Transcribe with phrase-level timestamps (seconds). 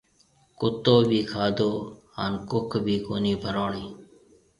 [0.59, 1.71] ڪُتو ڀِي کاڌو
[2.15, 3.85] ھان ڪُک ڀِي ڪونِي ڀروڻِي